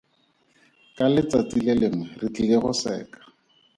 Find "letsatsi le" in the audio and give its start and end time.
1.13-1.73